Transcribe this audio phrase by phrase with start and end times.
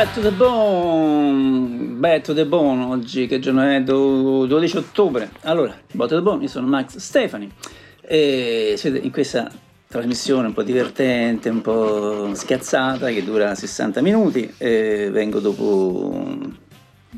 [0.00, 3.82] Back to the Bone, Back to the Bone, oggi che giorno è?
[3.82, 5.30] 12 ottobre.
[5.42, 7.52] Allora, to the Bone, io sono Max Stefani
[8.00, 9.52] e siete in questa
[9.86, 16.18] trasmissione un po' divertente, un po' schiazzata che dura 60 minuti vengo dopo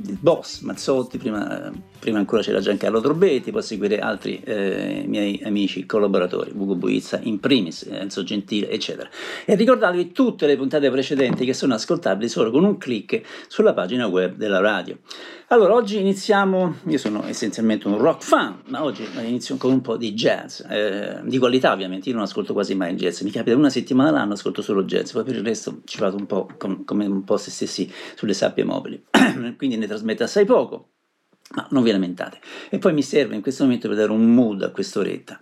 [0.04, 1.70] il boss Mazzotti, prima,
[2.02, 7.38] prima, ancora c'era Giancarlo Drobbetti, poi seguire altri eh, miei amici collaboratori, Ugo Buizza in
[7.38, 9.08] primis, Enzo Gentile, eccetera.
[9.44, 14.08] E ricordatevi tutte le puntate precedenti che sono ascoltabili solo con un clic sulla pagina
[14.08, 14.98] web della radio.
[15.46, 19.96] Allora, oggi iniziamo, io sono essenzialmente un rock fan, ma oggi inizio con un po'
[19.96, 23.54] di jazz, eh, di qualità ovviamente, io non ascolto quasi mai il jazz, mi capita
[23.54, 26.84] una settimana all'anno ascolto solo jazz, poi per il resto ci vado un po' com-
[26.84, 29.04] come un po' se stessi sulle sabbie mobili,
[29.56, 30.91] quindi ne trasmetto assai poco,
[31.54, 32.38] ma non vi lamentate.
[32.70, 35.40] E poi mi serve in questo momento per dare un mood a quest'oretta.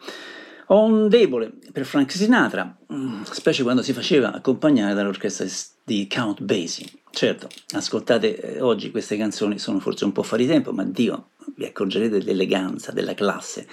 [0.73, 5.45] Ho un debole per Frank Sinatra, mm, specie quando si faceva accompagnare dall'orchestra
[5.85, 6.87] di Count Basie.
[7.11, 11.65] Certo, ascoltate eh, oggi queste canzoni, sono forse un po' fuori tempo, ma Dio, vi
[11.65, 13.67] accorgerete dell'eleganza, della classe.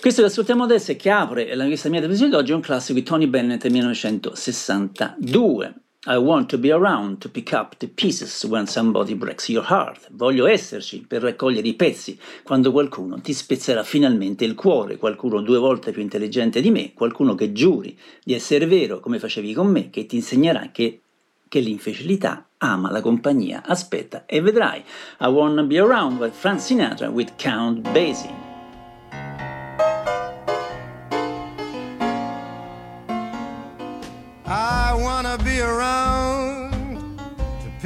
[0.00, 2.60] Questo che ascoltiamo adesso e che apre la questa mia televisione di oggi è un
[2.60, 5.74] classico di Tony Bennett 1962.
[6.08, 10.06] I want to be around to pick up the pieces when somebody breaks your heart.
[10.12, 15.58] Voglio esserci per raccogliere i pezzi quando qualcuno ti spezzerà finalmente il cuore, qualcuno due
[15.58, 19.90] volte più intelligente di me, qualcuno che giuri di essere vero come facevi con me,
[19.90, 21.00] che ti insegnerà che,
[21.48, 23.64] che l'infelicità ama la compagnia.
[23.66, 24.84] Aspetta e vedrai.
[25.22, 28.45] I wanna be around with Frank Sinatra with Count Basie.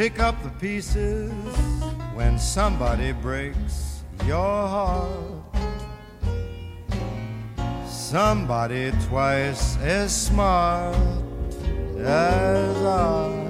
[0.01, 1.31] Pick up the pieces
[2.15, 5.11] when somebody breaks your heart.
[7.87, 10.97] Somebody twice as smart
[11.99, 13.47] as I.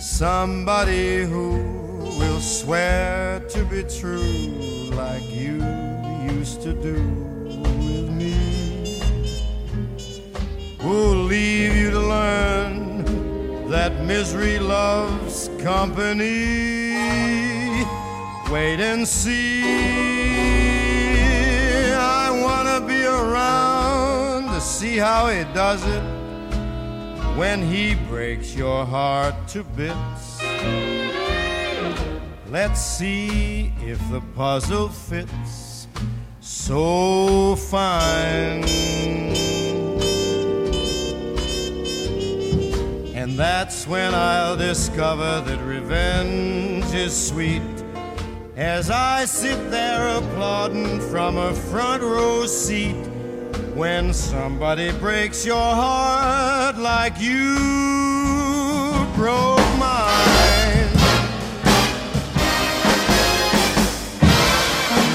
[0.00, 1.50] Somebody who
[2.18, 5.62] will swear to be true like you
[6.32, 7.37] used to do.
[10.88, 16.94] Who'll leave you to learn that misery loves company.
[18.50, 19.62] Wait and see.
[21.92, 26.04] I wanna be around to see how he does it
[27.36, 30.40] when he breaks your heart to bits.
[32.48, 35.86] Let's see if the puzzle fits
[36.40, 38.64] so fine.
[43.28, 47.60] And that's when I'll discover that revenge is sweet.
[48.56, 52.96] As I sit there applauding from a front row seat,
[53.74, 57.54] when somebody breaks your heart like you
[59.14, 60.88] broke mine.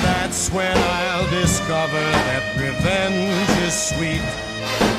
[0.05, 4.42] That's when I'll discover that revenge is sweet.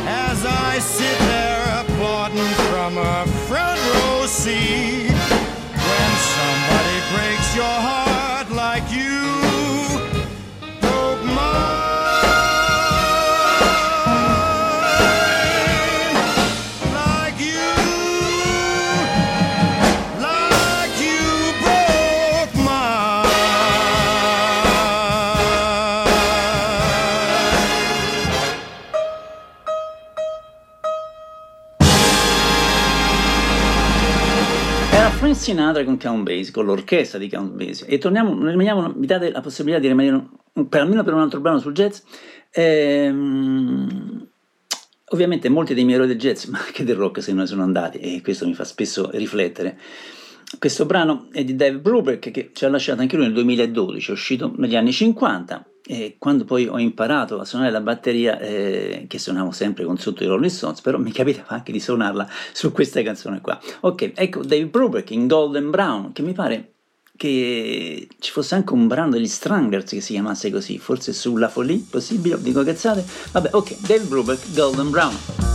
[0.07, 5.11] As I sit there applauding from a front row seat.
[5.11, 8.14] When somebody breaks your heart
[35.45, 37.87] Sinatra con Count Basie, con l'orchestra di Count Basie.
[37.87, 40.27] E torniamo, rimaniamo, mi date la possibilità di rimanere
[40.67, 41.99] per, almeno per un altro brano sul jazz.
[42.51, 44.27] Ehm,
[45.11, 47.99] ovviamente molti dei miei eroi del jazz, ma anche del rock se ne sono andati,
[47.99, 49.79] e questo mi fa spesso riflettere.
[50.59, 54.13] Questo brano è di Dave Brubeck che ci ha lasciato anche lui nel 2012, è
[54.13, 59.19] uscito negli anni 50 e quando poi ho imparato a suonare la batteria, eh, che
[59.19, 63.03] suonavo sempre con sotto i Rolling Stones, però mi capitava anche di suonarla su questa
[63.03, 63.61] canzone qua.
[63.81, 66.71] Ok, ecco Dave Brubeck in Golden Brown, che mi pare
[67.17, 71.85] che ci fosse anche un brano degli Stranglers che si chiamasse così, forse sulla Folie,
[71.89, 73.05] possibile, dico cazzate?
[73.33, 75.54] Vabbè, ok, Dave Brubeck, Golden Brown.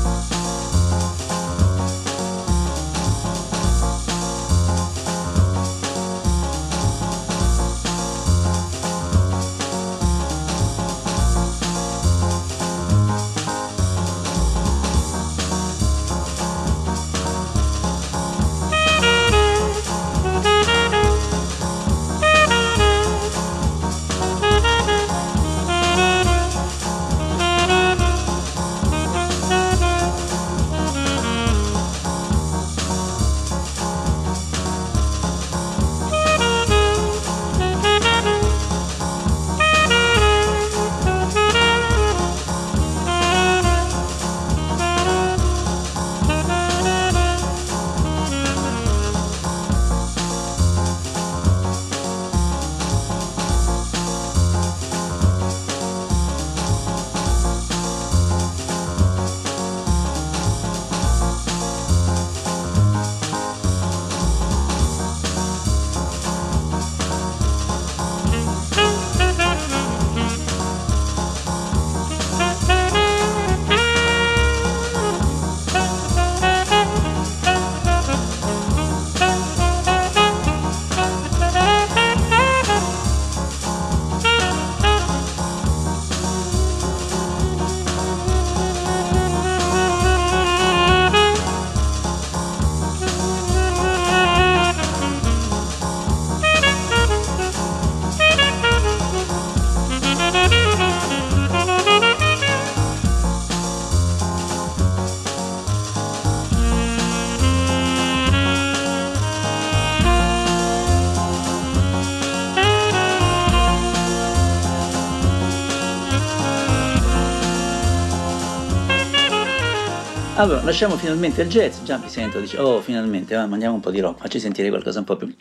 [120.39, 123.91] Allora, lasciamo finalmente il jazz, già mi sento, dice, oh finalmente, va, mandiamo un po'
[123.91, 125.27] di rock, facci sentire qualcosa un po' più...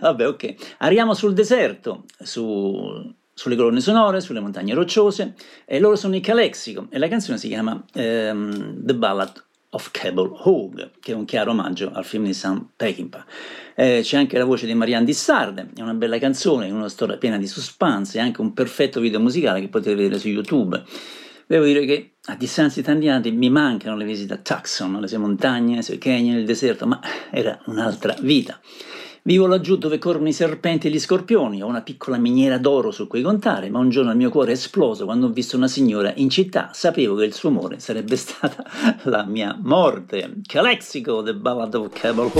[0.00, 0.54] Vabbè, ok.
[0.78, 5.34] Arriviamo sul deserto, su, sulle colonne sonore, sulle montagne rocciose,
[5.66, 10.30] e loro sono i Calexico, e la canzone si chiama um, The Ballad of Cable
[10.44, 13.26] Hog, che è un chiaro omaggio al film di Sam Peckinpah.
[13.74, 17.36] Eh, c'è anche la voce di Marianne Dissarde, è una bella canzone, una storia piena
[17.36, 20.82] di suspense e anche un perfetto video musicale che potete vedere su YouTube.
[21.50, 25.08] Devo dire che a distanza di tanti anni mi mancano le visite a Tucson, le
[25.08, 28.60] sue montagne, sui canyon, il deserto, ma era un'altra vita.
[29.22, 33.08] Vivo laggiù dove corrono i serpenti e gli scorpioni, ho una piccola miniera d'oro su
[33.08, 36.12] cui contare, ma un giorno il mio cuore è esploso quando ho visto una signora
[36.14, 36.70] in città.
[36.72, 38.64] Sapevo che il suo amore sarebbe stata
[39.02, 40.42] la mia morte.
[40.46, 42.30] Calexico, The Ballad of Cable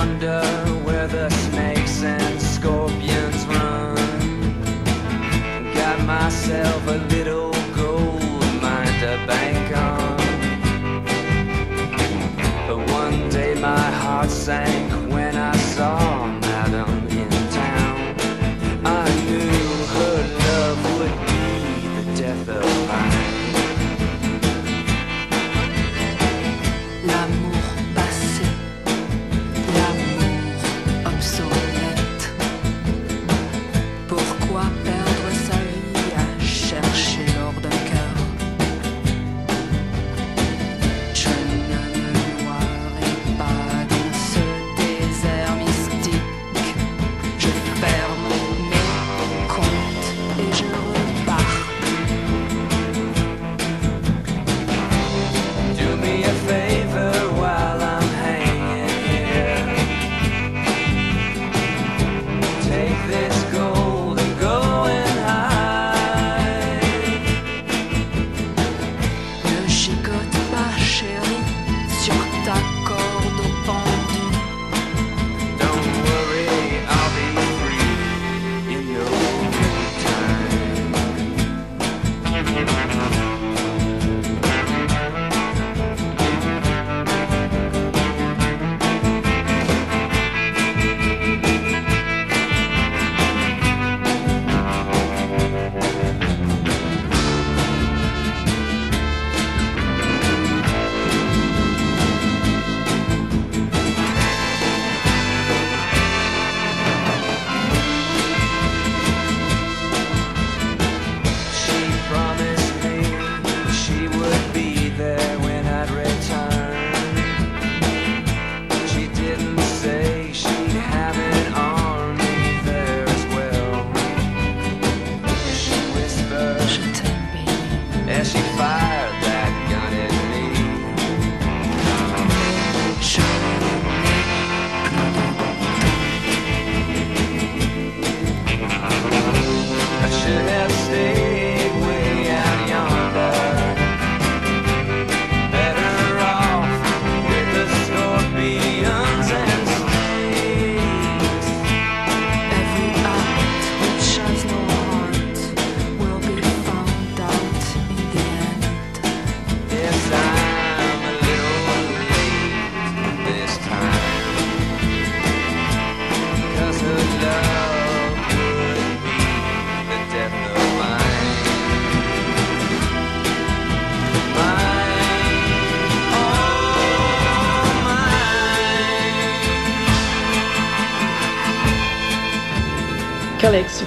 [0.00, 0.59] yonder.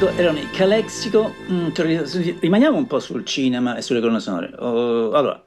[0.03, 1.67] Calexico erano i Calexico, mm,
[2.39, 4.53] rimaniamo un po' sul cinema e sulle colonne sonore.
[4.57, 5.41] Uh, allora,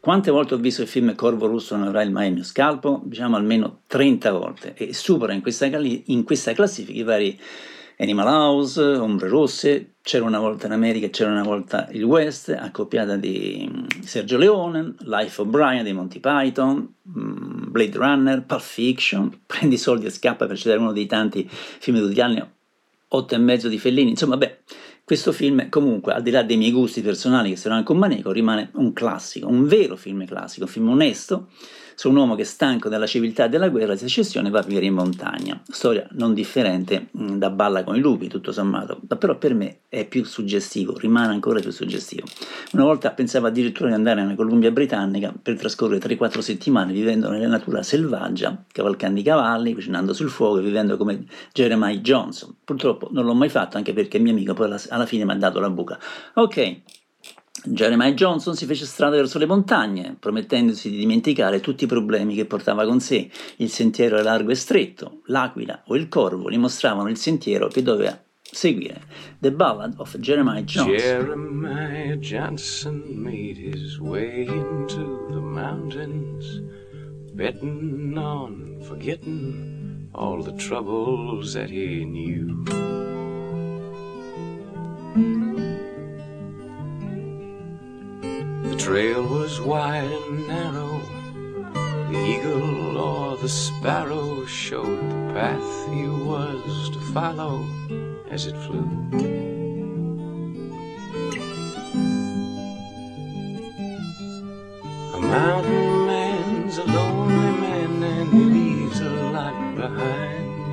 [0.00, 3.02] quante volte ho visto il film Corvo Russo non avrà il mai il mio scalpo?
[3.04, 7.40] Diciamo almeno 30 volte e supera in questa, in questa classifica i vari
[7.98, 13.16] Animal House, Ombre Rosse, C'era una volta in America, C'era una volta il West, accoppiata
[13.16, 19.40] di mm, Sergio Leone, Life of Brian dei Monty Python, mm, Blade Runner, Pulp Fiction,
[19.46, 22.42] Prendi soldi e scappa per citare uno dei tanti film di tutti gli anni,
[23.08, 24.58] otto e mezzo di Fellini, insomma, beh,
[25.04, 28.32] questo film comunque, al di là dei miei gusti personali che saranno anche un maneco,
[28.32, 31.48] rimane un classico, un vero film classico, un film onesto,
[31.94, 34.86] su un uomo che stanco della civiltà e della guerra e secessione va a vivere
[34.86, 35.60] in montagna.
[35.68, 39.78] Storia non differente mm, da Balla con i lupi, tutto sommato, ma però per me
[39.88, 42.26] è più suggestivo, rimane ancora più suggestivo.
[42.72, 47.48] Una volta pensavo addirittura di andare nella Columbia Britannica per trascorrere 3-4 settimane vivendo nella
[47.48, 52.54] natura selvaggia, cavalcando i cavalli, cucinando sul fuoco e vivendo come Jeremiah Johnson.
[52.64, 55.60] Purtroppo non l'ho mai fatto anche perché mio amico poi alla fine mi ha dato
[55.60, 55.98] la buca.
[56.34, 56.80] Ok,
[57.66, 62.44] Jeremiah Johnson si fece strada verso le montagne, promettendosi di dimenticare tutti i problemi che
[62.44, 63.30] portava con sé.
[63.56, 67.82] Il sentiero era largo e stretto, l'aquila o il corvo gli mostravano il sentiero che
[67.82, 69.02] doveva seguire.
[69.38, 70.96] The Ballad of Jeremiah Johnson.
[70.96, 76.60] Jeremiah Johnson made his way into the mountains,
[77.32, 82.62] betting on forgetting all the troubles that he knew.
[88.64, 90.98] The trail was wide and narrow.
[92.10, 97.62] The eagle or the sparrow showed the path he was to follow
[98.30, 98.88] as it flew.
[105.12, 110.72] A mountain man's a lonely man and he leaves a lot behind.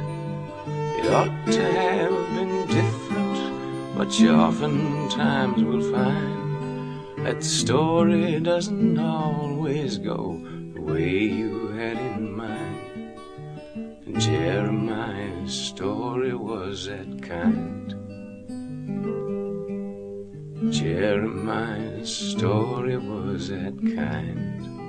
[0.98, 6.41] It ought to have been different, but you oftentimes will find
[7.24, 10.42] that story doesn't always go
[10.74, 13.20] the way you had in mind.
[14.06, 17.96] And Jeremiah's story was that kind.
[20.74, 24.81] Jeremiah's story was that kind.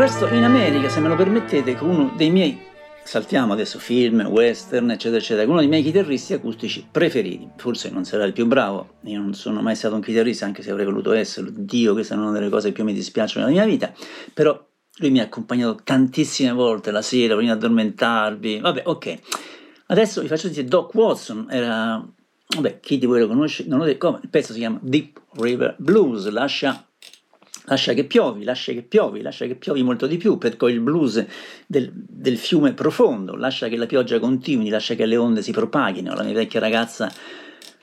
[0.00, 2.58] Resto in America, se me lo permettete, con uno dei miei,
[3.04, 7.50] saltiamo adesso film, western, eccetera, eccetera, con uno dei miei chitarristi acustici preferiti.
[7.56, 10.70] Forse non sarà il più bravo, io non sono mai stato un chitarrista, anche se
[10.70, 11.50] avrei voluto esserlo.
[11.52, 13.92] Dio, questa è una delle cose che più mi dispiacciono nella mia vita,
[14.32, 14.58] però
[15.00, 18.60] lui mi ha accompagnato tantissime volte la sera, prima di addormentarvi.
[18.60, 19.18] Vabbè, ok.
[19.88, 22.02] Adesso vi faccio sentire Doc Watson, era...
[22.54, 25.20] Vabbè, chi di voi lo conosce, non lo dico, come, il pezzo si chiama Deep
[25.34, 26.86] River Blues, lascia
[27.70, 31.24] lascia che piovi, lascia che piovi, lascia che piovi molto di più, perché il blues
[31.66, 36.14] del, del, fiume profondo, lascia che la pioggia continui, lascia che le onde si propaghino.
[36.14, 37.10] La mia vecchia ragazza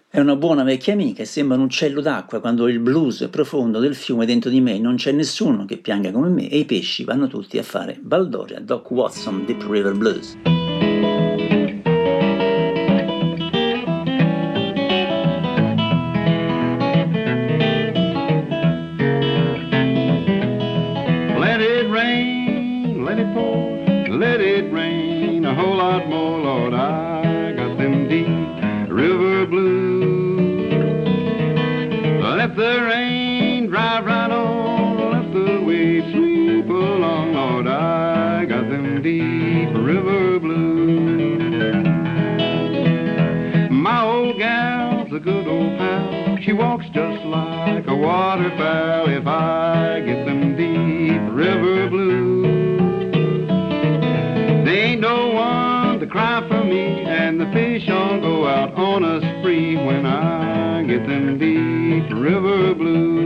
[0.10, 3.96] è una buona vecchia amica e sembra un uccello d'acqua quando il blues profondo del
[3.96, 7.28] fiume dentro di me non c'è nessuno che pianga come me e i pesci vanno
[7.28, 8.60] tutti a fare baldoria.
[8.60, 10.57] Doc Watson, Deep River Blues.
[23.18, 24.18] 94.
[24.20, 26.74] Let it rain a whole lot more, Lord.
[26.76, 30.72] I got them deep river blues.
[32.24, 35.14] Let the rain drive right on.
[35.14, 37.68] Let the waves sweep along, Lord.
[37.68, 41.88] I got them deep river blues.
[43.72, 46.38] My old gal's a good old pal.
[46.44, 51.97] She walks just like a waterfowl if I get them deep river blues.
[56.80, 62.76] And the fish all go out on a spree when I get them deep river
[62.76, 63.17] blues.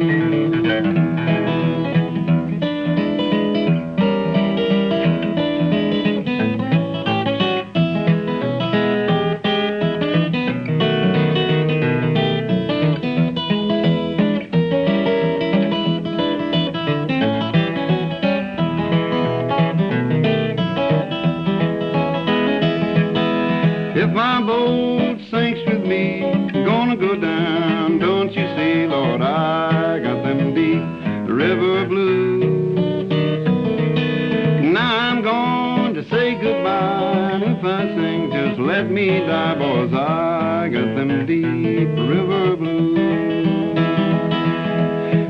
[39.10, 39.93] Ain't I, boys?
[39.93, 42.98] I got them deep river blues.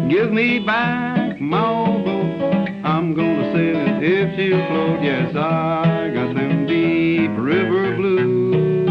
[0.09, 2.67] Give me back my old boat.
[2.83, 5.01] I'm gonna sail it if she'll float.
[5.01, 8.89] Yes, I got them deep river blues.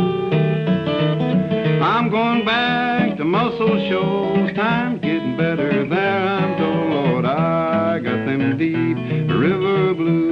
[1.83, 4.53] I'm going back to Muscle Shoals.
[4.55, 6.91] Time's getting better there, I'm told.
[6.91, 8.97] Lord, I got them deep
[9.31, 10.31] river blues.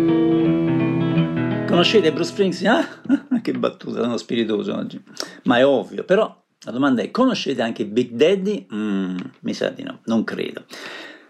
[1.68, 2.87] Conoscete Bruce Springsteen?
[3.07, 3.28] Che
[3.59, 5.01] battuta, sono spiritoso oggi.
[5.44, 8.66] Ma è ovvio, però la domanda è, conoscete anche Big Daddy?
[8.73, 10.64] Mm, mi sa di no, non credo.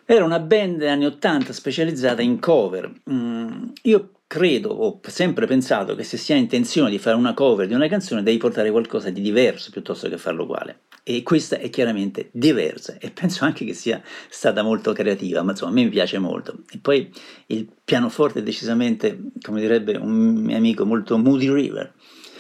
[0.05, 2.91] Era una band anni 80 specializzata in cover.
[3.11, 7.67] Mm, io credo, ho sempre pensato che se si ha intenzione di fare una cover
[7.67, 10.81] di una canzone devi portare qualcosa di diverso piuttosto che farlo uguale.
[11.03, 15.71] E questa è chiaramente diversa e penso anche che sia stata molto creativa, ma insomma
[15.71, 16.59] a me piace molto.
[16.71, 17.11] E poi
[17.47, 21.95] il pianoforte è decisamente, come direbbe un mio amico, molto Moody River.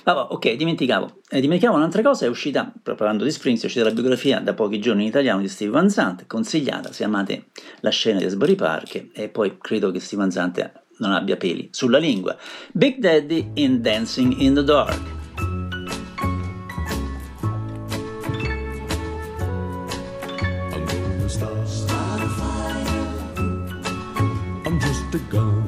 [0.08, 1.20] Ah, ok, dimenticavo.
[1.28, 4.80] Eh, dimenticavo un'altra cosa, è uscita, parlando di Springs, è uscita la biografia da pochi
[4.80, 7.48] giorni in italiano di Steve Van Zandt, consigliata se amate
[7.80, 11.68] la scena di Asbury Park e poi credo che Steve Van Zandt non abbia peli
[11.72, 12.34] sulla lingua.
[12.72, 14.98] Big Daddy in Dancing in the Dark.
[24.64, 25.67] I'm just a gun.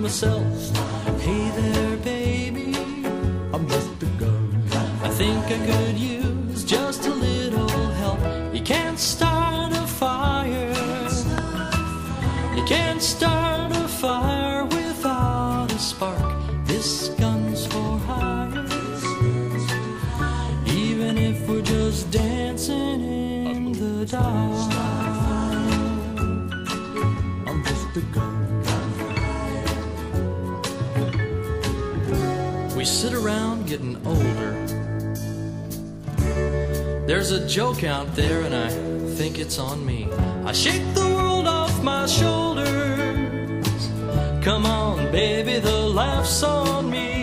[0.00, 0.76] Myself.
[1.20, 2.74] Hey there, baby.
[3.52, 4.62] I'm just a gun.
[5.02, 8.20] I think I could use just a little help.
[8.54, 10.72] You can't start a fire.
[12.56, 16.40] You can't start a fire without a spark.
[16.64, 18.66] This gun's for hire.
[20.66, 23.02] Even if we're just dancing
[23.46, 24.59] in the dark.
[32.80, 34.52] We sit around getting older.
[37.06, 38.70] There's a joke out there, and I
[39.16, 40.08] think it's on me.
[40.46, 42.66] I shake the world off my shoulders.
[44.42, 47.19] Come on, baby, the laugh's on me.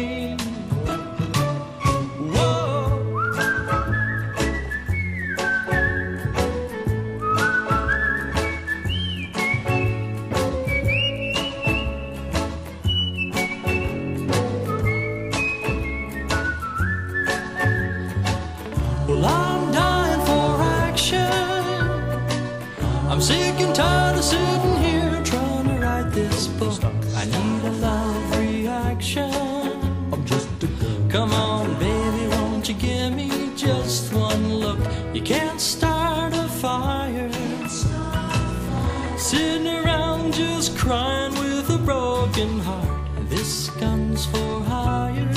[42.37, 43.29] Broken heart.
[43.29, 45.27] This gun's for hire.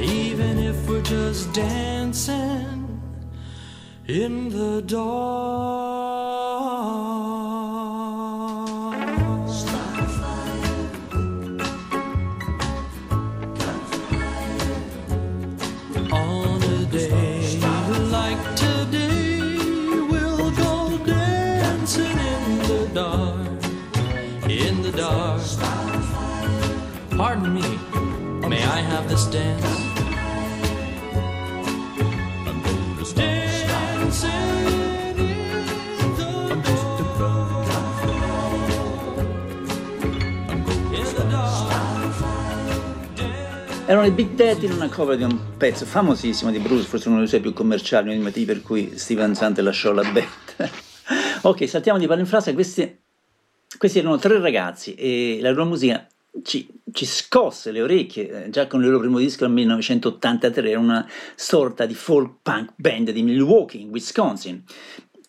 [0.00, 3.02] Even if we're just dancing
[4.06, 6.69] in the dark.
[28.80, 29.62] I have this dance?
[32.46, 33.28] I'm gonna start.
[33.68, 34.30] Dancing
[35.18, 37.66] in the I'm just a gun.
[40.48, 41.30] I'm gonna the start.
[41.30, 41.74] dark.
[43.86, 47.18] Erano i Big Daddy in una cover di un pezzo famosissimo di Bruce, forse uno
[47.18, 50.70] dei suoi più commerciali, uno dei motivi per cui Steven Sante lasciò la band.
[51.42, 52.98] ok, saltiamo di parlo in frase, questi,
[53.76, 56.08] questi erano tre ragazzi e la loro musica
[56.42, 60.78] ci, ci scosse le orecchie, eh, già con il loro primo disco nel 1983, era
[60.78, 64.62] una sorta di folk punk band di Milwaukee, in Wisconsin,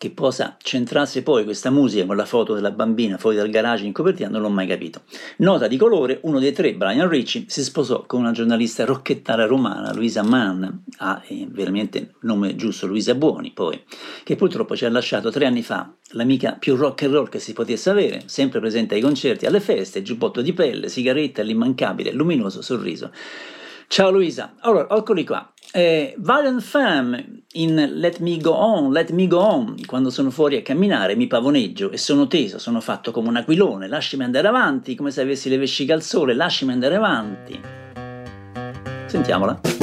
[0.02, 3.92] che posa centrasse poi questa musica con la foto della bambina fuori dal garage in
[3.92, 5.02] copertina non l'ho mai capito.
[5.36, 9.94] Nota di colore, uno dei tre, Brian Ricci, si sposò con una giornalista rocchettara romana,
[9.94, 10.64] Luisa Mann,
[10.96, 13.80] ha eh, veramente nome giusto, Luisa Buoni poi,
[14.24, 17.52] che purtroppo ci ha lasciato tre anni fa, l'amica più rock and roll che si
[17.52, 22.60] potesse avere, sempre presente ai concerti, alle feste, giubbotto di pelle, sigaretta e l'immancabile, luminoso
[22.60, 23.12] sorriso.
[23.92, 25.52] Ciao Luisa, allora, eccoli qua.
[25.70, 30.56] Eh, Valiant Femme in Let Me Go On, Let Me Go On, quando sono fuori
[30.56, 34.94] a camminare mi pavoneggio e sono teso, sono fatto come un aquilone, lasciami andare avanti,
[34.94, 37.60] come se avessi le vesciche al sole, lasciami andare avanti.
[39.04, 39.81] Sentiamola.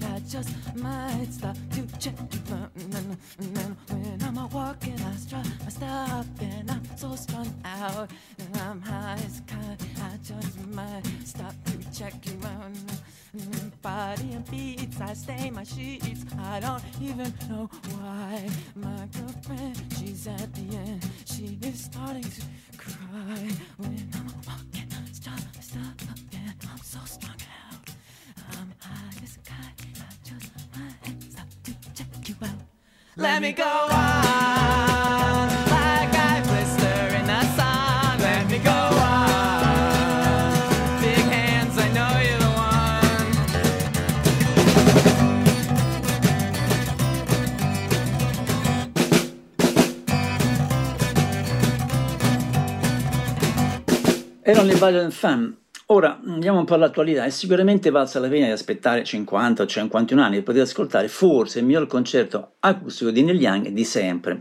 [0.00, 2.70] I just might stop to check you out.
[3.88, 8.10] When I'm out walking, I strut my stuff, and I'm so strung out.
[8.38, 12.72] And I'm high as kite, I just might stop to check you out.
[13.82, 16.24] Body and beats, I stain my sheets.
[16.38, 18.48] I don't even know why.
[18.74, 21.06] My girlfriend, she's at the end.
[21.26, 22.42] She is starting to
[33.22, 33.88] Let me go on,
[35.70, 38.18] like I blister in the sun.
[38.18, 39.40] Let me go on.
[41.00, 43.32] Big hands, I know you're the one.
[54.44, 55.61] Erano le Valiant Femme.
[55.92, 57.24] Ora andiamo un po' all'attualità.
[57.24, 61.58] È sicuramente valsa la pena di aspettare 50 o 51 anni per poter ascoltare forse
[61.58, 64.40] il miglior concerto acustico di Neil Young di sempre.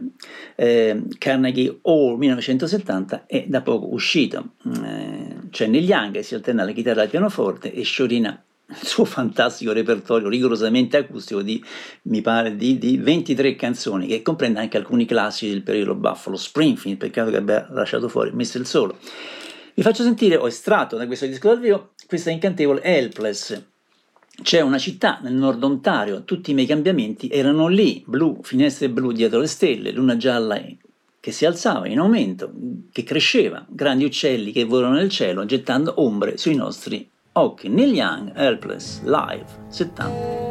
[0.56, 4.52] Eh, Carnegie Hall 1970 è da poco uscito.
[4.82, 8.88] Eh, c'è Neil Young che si alterna alla chitarra e al pianoforte e sciorina il
[8.88, 11.62] suo fantastico repertorio rigorosamente acustico di,
[12.04, 16.98] mi pare, di, di 23 canzoni, che comprende anche alcuni classici del periodo Buffalo Springfield,
[16.98, 18.66] peccato che abbia lasciato fuori Mr.
[18.66, 18.98] Solo.
[19.74, 23.64] Vi faccio sentire, ho estratto da questo disco dal vivo, questa incantevole Helpless.
[24.42, 29.12] C'è una città nel nord Ontario, tutti i miei cambiamenti erano lì, blu, finestre blu
[29.12, 30.62] dietro le stelle, luna gialla
[31.20, 32.52] che si alzava in aumento,
[32.92, 37.70] che cresceva, grandi uccelli che volano nel cielo, gettando ombre sui nostri occhi.
[37.70, 40.51] Neil Young, Helpless, live, 70.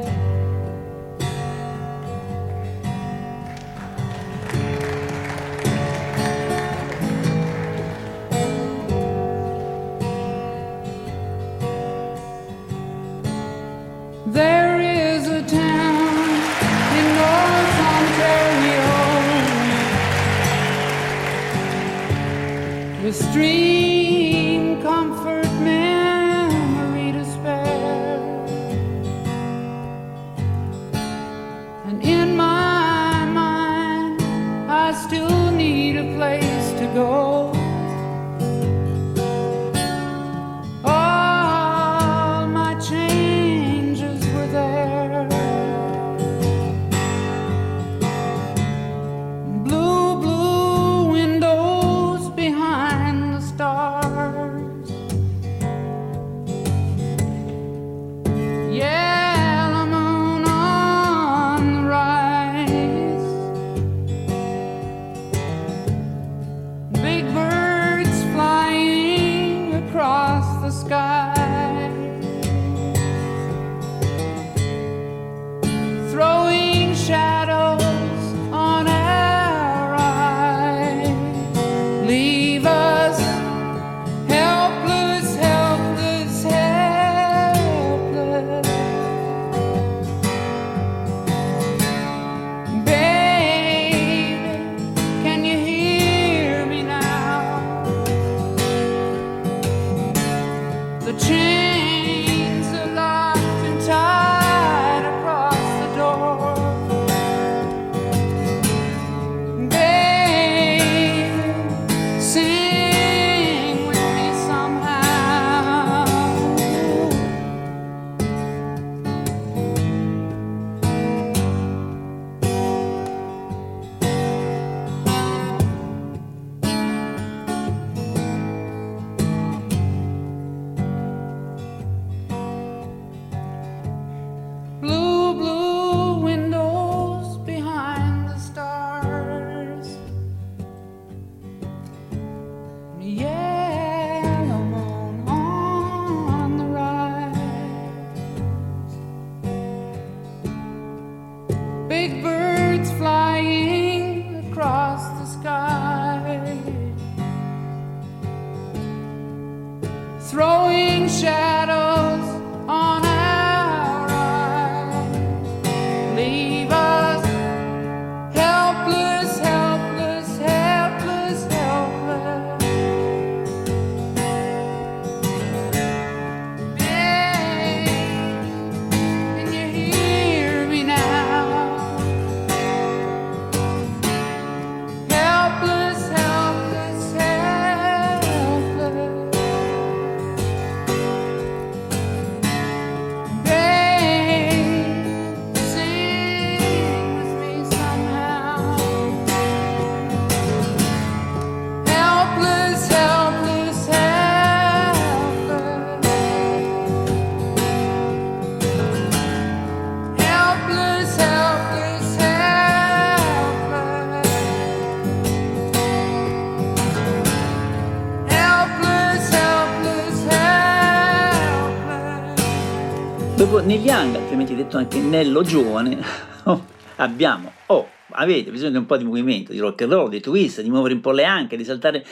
[223.70, 225.96] Negli anni, altrimenti detto anche Nello giovane,
[226.96, 230.60] abbiamo, oh, avete bisogno di un po' di movimento, di rock and roll, di twist,
[230.60, 232.04] di muovere un po' le anche, di saltare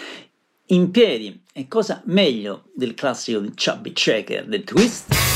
[0.66, 1.42] in piedi.
[1.53, 5.28] E cosa meglio del classico di Chubby Checker, del twist?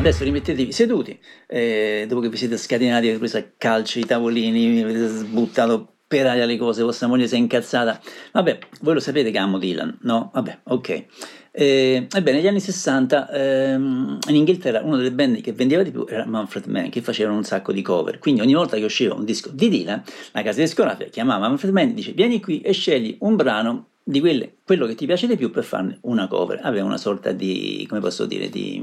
[0.00, 4.82] Adesso rimettetevi seduti, eh, dopo che vi siete scatenati, avete preso a calci i tavolini,
[4.82, 8.00] avete sbuttato per aria le cose, vostra moglie si è incazzata.
[8.32, 10.30] Vabbè, voi lo sapete che amo Dylan, no?
[10.32, 11.04] Vabbè, ok.
[11.52, 16.06] Eh, ebbene, negli anni 60 ehm, in Inghilterra una delle band che vendeva di più
[16.08, 18.18] era Manfred Mann, che facevano un sacco di cover.
[18.18, 21.90] Quindi ogni volta che usciva un disco di Dylan, la casa discografica chiamava Manfred Mann
[21.90, 25.36] e dice vieni qui e scegli un brano di quelle, quello che ti piace di
[25.36, 26.60] più per farne una cover.
[26.62, 28.82] Aveva una sorta di, come posso dire, di,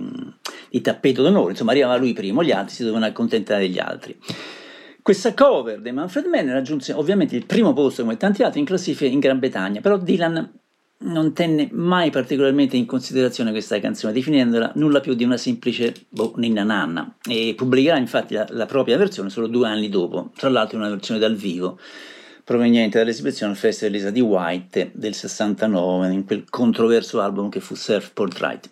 [0.69, 4.17] di tappeto d'onore, insomma arrivava lui primo, gli altri si dovevano accontentare degli altri.
[5.01, 9.09] Questa cover di Manfred Mann raggiunse ovviamente il primo posto come tanti altri in classifica
[9.09, 10.51] in Gran Bretagna, però Dylan
[10.99, 16.33] non tenne mai particolarmente in considerazione questa canzone, definendola nulla più di una semplice boh,
[16.37, 20.77] ninna nanna e pubblicherà infatti la, la propria versione solo due anni dopo, tra l'altro
[20.77, 21.79] una versione dal vivo
[22.47, 27.75] proveniente dall'esibizione al Festival Lisa di White del 69 in quel controverso album che fu
[27.75, 28.69] Surf Portrait.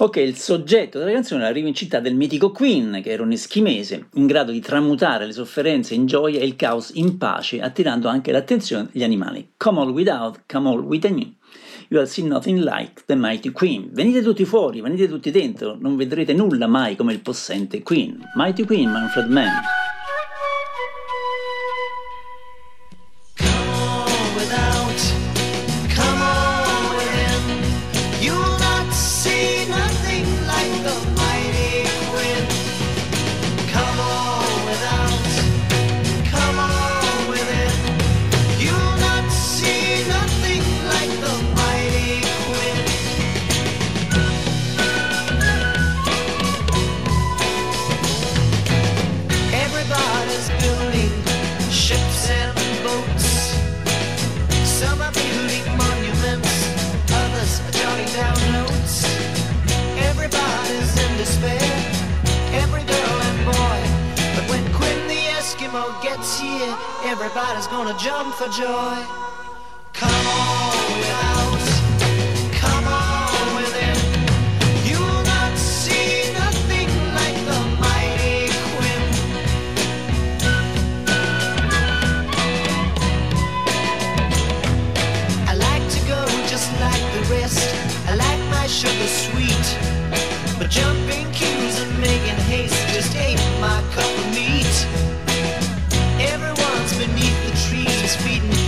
[0.00, 4.08] Ok, il soggetto della canzone è la rivincita del mitico Queen, che era un eschimese
[4.12, 8.30] in grado di tramutare le sofferenze in gioia e il caos in pace, attirando anche
[8.30, 9.52] l'attenzione degli animali.
[9.56, 11.32] Come all without, come all within you.
[11.88, 13.88] You have seen nothing like the mighty Queen.
[13.90, 18.20] Venite tutti fuori, venite tutti dentro, non vedrete nulla mai come il possente Queen.
[18.34, 19.81] Mighty Queen, Manfred Mann.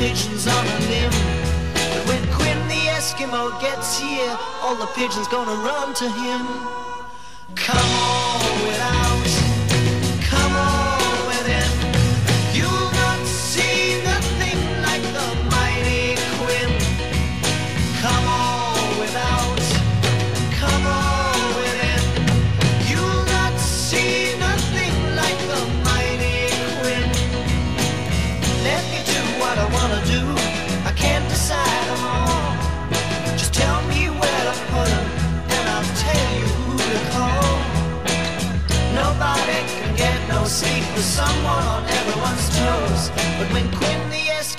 [0.05, 1.17] Pigeons on a limb.
[1.73, 6.43] But when Quinn the Eskimo gets here, all the pigeons gonna run to him.
[7.55, 9.04] Come on without,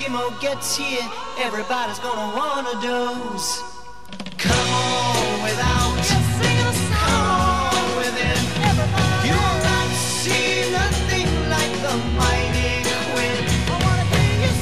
[0.06, 1.01] Eskimo gets here,
[1.39, 3.64] everybody's gonna wanna doze.
[4.38, 5.97] Come on without,
[6.93, 8.38] come on within.
[9.26, 9.89] You'll not
[10.22, 12.84] see nothing like the mighty
[13.14, 13.45] Quinn.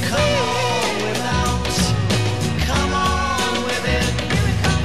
[0.08, 1.74] Come on without,
[2.66, 4.08] come on within.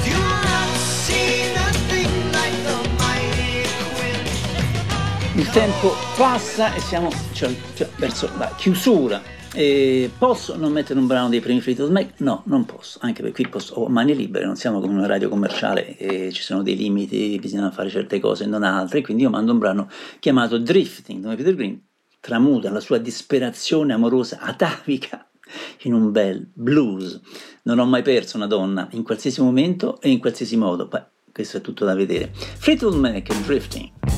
[0.04, 3.64] You'll not see nothing like the mighty
[3.96, 4.26] Quinn.
[5.36, 9.38] Il tempo passa e siamo cioè, cioè, verso la chiusura.
[9.54, 12.20] E posso non mettere un brano dei primi Fleetwood Mac?
[12.20, 15.28] No, non posso, anche perché qui posso, ho mani libere, non siamo come una radio
[15.28, 19.30] commerciale e ci sono dei limiti, bisogna fare certe cose e non altre, quindi io
[19.30, 19.90] mando un brano
[20.20, 21.82] chiamato Drifting, dove Peter Green
[22.20, 25.28] tramuta la sua disperazione amorosa atavica
[25.84, 27.20] in un bel blues.
[27.64, 30.88] Non ho mai perso una donna, in qualsiasi momento e in qualsiasi modo.
[30.88, 32.32] Beh, questo è tutto da vedere.
[32.34, 34.09] Fleetwood Mac e Drifting.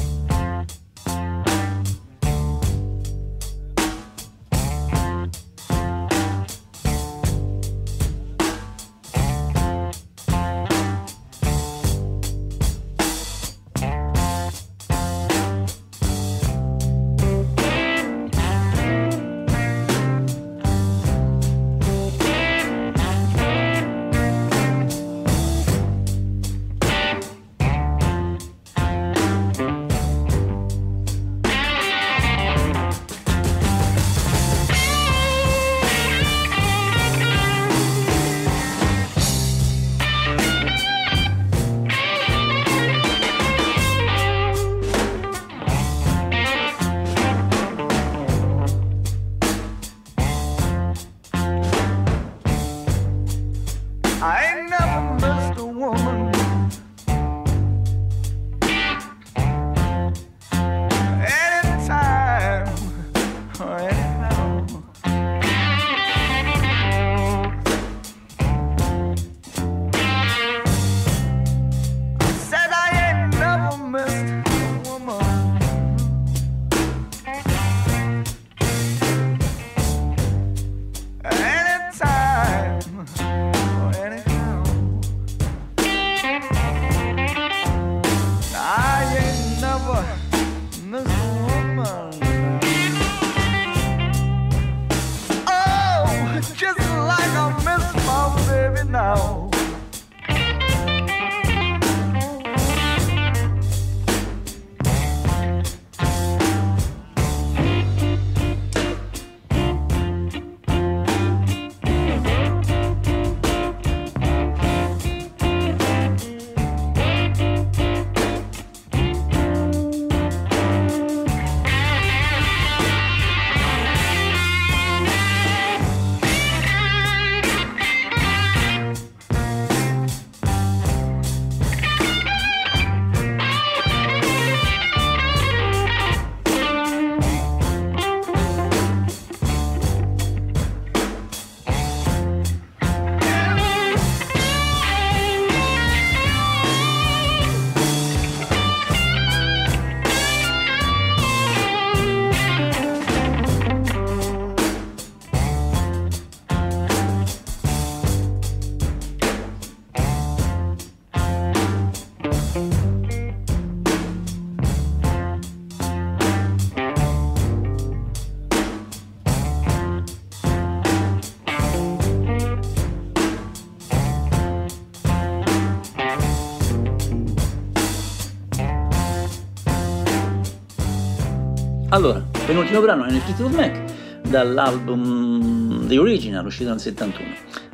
[181.93, 187.27] Allora, penultimo brano è Fleetwood Mac dall'album The Original uscito nel 71.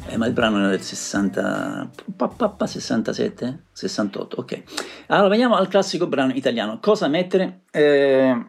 [0.07, 3.65] Eh, ma il brano era del 60, pa, pa, pa, 67?
[3.72, 4.63] 68, ok.
[5.07, 6.80] Allora veniamo al classico brano italiano.
[6.82, 7.61] Cosa mettere?
[7.70, 8.45] Eh,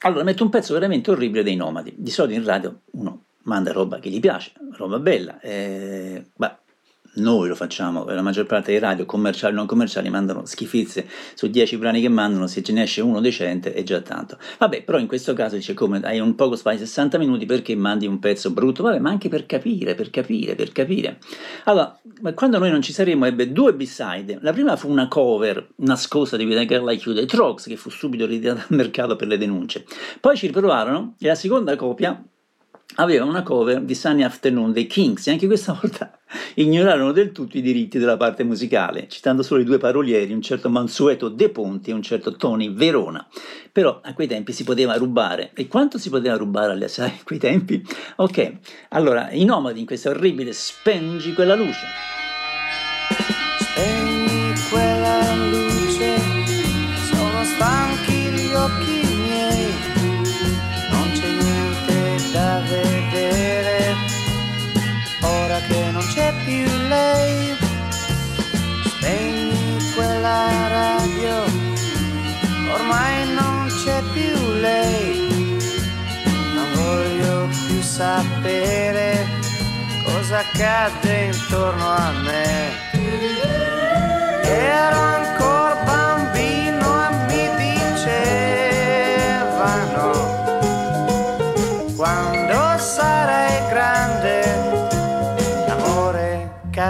[0.00, 1.94] allora metto un pezzo veramente orribile dei Nomadi.
[1.96, 5.38] Di solito in radio uno manda roba che gli piace, roba bella.
[5.38, 6.56] Eh, beh,
[7.14, 11.48] noi lo facciamo, la maggior parte dei radio, commerciali o non commerciali, mandano schifezze su
[11.48, 14.38] 10 brani che mandano, se ce ne esce uno decente è già tanto.
[14.58, 18.06] Vabbè, però in questo caso dice come hai un poco spazio 60 minuti perché mandi
[18.06, 21.18] un pezzo brutto, vabbè, ma anche per capire, per capire, per capire.
[21.64, 21.98] Allora,
[22.34, 26.44] quando noi non ci saremmo ebbe due B-side, la prima fu una cover nascosta di
[26.44, 29.38] With a Girl Like You dei Trogs che fu subito ritirata dal mercato per le
[29.38, 29.84] denunce.
[30.20, 32.22] Poi ci riprovarono e la seconda copia
[32.96, 36.18] aveva una cover di Sunny Afternoon dei Kings e anche questa volta
[36.54, 40.68] ignorarono del tutto i diritti della parte musicale, citando solo i due parolieri, un certo
[40.68, 43.26] Mansueto De Ponti e un certo Tony Verona.
[43.72, 45.52] Però a quei tempi si poteva rubare.
[45.54, 47.84] E quanto si poteva rubare alle assai a quei tempi?
[48.16, 48.58] Ok,
[48.90, 51.86] allora i nomadi in questa orribile Spengi quella luce.
[66.50, 67.56] Più lei.
[68.84, 71.44] Spegni quella radio,
[72.74, 75.56] ormai non c'è più lei,
[76.54, 79.26] non voglio più sapere
[80.04, 82.78] cosa accade intorno a me.
[84.42, 85.69] Ero ancora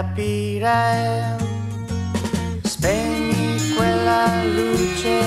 [0.01, 1.37] capirai.
[2.63, 5.19] Spegni quella luce,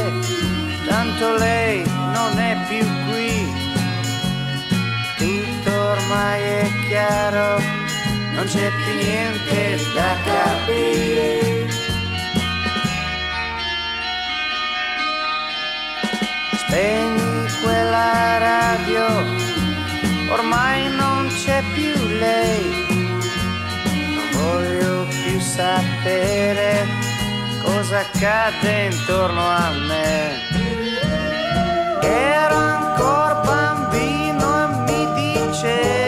[0.88, 3.32] tanto lei non è più qui.
[5.16, 7.60] Tutto ormai è chiaro,
[8.34, 11.68] non c'è più niente da capire.
[16.56, 19.06] Spegni quella radio,
[20.32, 22.83] ormai non c'è più lei.
[24.44, 26.86] Voglio più sapere
[27.62, 30.52] cosa accade intorno a me.
[32.02, 35.02] Ero ancora bambino e mi
[35.48, 36.02] dicevano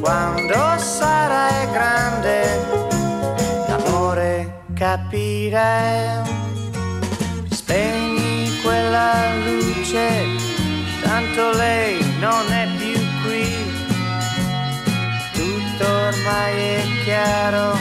[0.00, 2.36] quando sarai grande
[3.66, 6.34] l'amore capirai.
[7.50, 10.06] Spegni quella luce,
[11.02, 12.75] tanto lei non è più
[16.26, 17.78] ormai è chiaro,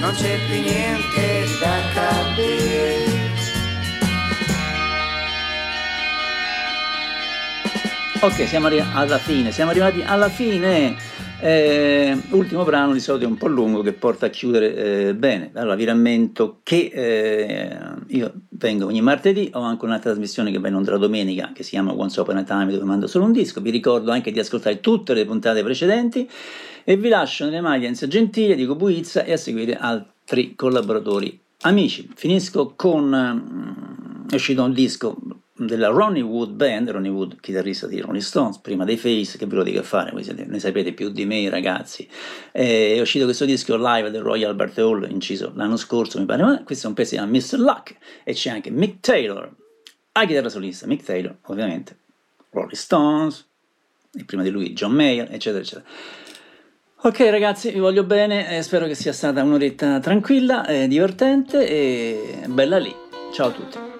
[0.00, 3.16] non c'è più niente da capire.
[8.20, 10.96] Ok, siamo arrivati alla fine, siamo arrivati alla fine.
[11.40, 15.52] Eh, ultimo brano di solito è un po' lungo che porta a chiudere eh, bene.
[15.54, 20.68] Allora vi rammento che eh, io vengo ogni martedì, ho anche un'altra trasmissione che va
[20.68, 23.32] in onda la domenica che si chiama Once Upon a Time dove mando solo un
[23.32, 23.60] disco.
[23.60, 26.28] Vi ricordo anche di ascoltare tutte le puntate precedenti
[26.84, 32.10] e vi lascio nelle maglie Enzo Gentile, Dico Buizza e a seguire altri collaboratori amici.
[32.14, 35.16] Finisco con mm, è uscito un disco
[35.58, 39.56] della Ronnie Wood Band, Ronnie Wood, chitarrista di Rolling Stones, prima dei Face, che ve
[39.56, 42.08] lo dico a fare, voi siete- ne sapete più di me ragazzi.
[42.52, 46.42] Eh, è uscito questo disco live del Royal Albert Hall, inciso l'anno scorso mi pare,
[46.42, 47.58] ma questo è un pezzo di Mr.
[47.58, 49.50] Luck e c'è anche Mick Taylor,
[50.12, 51.96] a chitarra solista, Mick Taylor ovviamente,
[52.50, 53.46] Rolling Stones,
[54.12, 55.84] e prima di lui John Mayer, eccetera, eccetera.
[57.02, 62.44] Ok ragazzi, vi voglio bene, eh, spero che sia stata un'oretta tranquilla, eh, divertente e
[62.48, 62.92] bella lì.
[63.32, 63.97] Ciao a tutti.